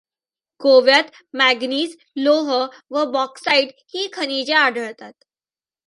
गोव्यात 0.61 1.11
मॅगनीज, 1.33 1.95
लोह 2.15 2.51
व 2.89 3.05
बॅाक्साईट 3.11 3.71
ही 3.93 4.07
खनिजे 4.13 4.53
आढळतात. 4.53 5.13